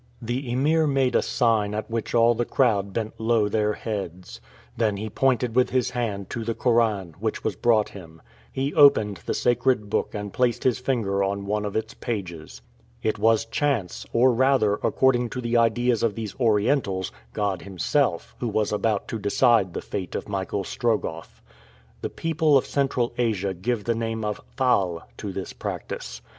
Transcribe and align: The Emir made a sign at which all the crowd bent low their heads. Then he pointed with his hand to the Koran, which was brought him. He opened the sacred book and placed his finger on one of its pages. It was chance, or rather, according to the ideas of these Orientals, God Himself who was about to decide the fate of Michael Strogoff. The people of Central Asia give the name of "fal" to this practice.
The 0.19 0.51
Emir 0.51 0.87
made 0.87 1.13
a 1.13 1.21
sign 1.21 1.75
at 1.75 1.87
which 1.87 2.15
all 2.15 2.33
the 2.33 2.43
crowd 2.43 2.91
bent 2.91 3.13
low 3.19 3.47
their 3.47 3.73
heads. 3.73 4.41
Then 4.75 4.97
he 4.97 5.11
pointed 5.11 5.55
with 5.55 5.69
his 5.69 5.91
hand 5.91 6.27
to 6.31 6.43
the 6.43 6.55
Koran, 6.55 7.13
which 7.19 7.43
was 7.43 7.55
brought 7.55 7.89
him. 7.89 8.19
He 8.51 8.73
opened 8.73 9.17
the 9.27 9.35
sacred 9.35 9.91
book 9.91 10.15
and 10.15 10.33
placed 10.33 10.63
his 10.63 10.79
finger 10.79 11.23
on 11.23 11.45
one 11.45 11.65
of 11.65 11.75
its 11.75 11.93
pages. 11.93 12.63
It 13.03 13.19
was 13.19 13.45
chance, 13.45 14.07
or 14.11 14.33
rather, 14.33 14.73
according 14.81 15.29
to 15.29 15.39
the 15.39 15.55
ideas 15.57 16.01
of 16.01 16.15
these 16.15 16.35
Orientals, 16.39 17.11
God 17.31 17.61
Himself 17.61 18.35
who 18.39 18.47
was 18.47 18.71
about 18.71 19.07
to 19.09 19.19
decide 19.19 19.75
the 19.75 19.83
fate 19.83 20.15
of 20.15 20.27
Michael 20.27 20.63
Strogoff. 20.63 21.43
The 22.01 22.09
people 22.09 22.57
of 22.57 22.65
Central 22.65 23.13
Asia 23.19 23.53
give 23.53 23.83
the 23.83 23.93
name 23.93 24.25
of 24.25 24.41
"fal" 24.57 25.07
to 25.17 25.31
this 25.31 25.53
practice. 25.53 26.23